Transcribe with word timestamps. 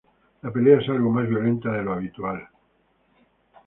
La 0.41 0.49
pelea 0.51 0.79
es 0.79 0.89
algo 0.89 1.11
más 1.11 1.29
violenta 1.29 1.71
de 1.73 1.83
lo 1.83 1.93
habitual. 1.93 2.49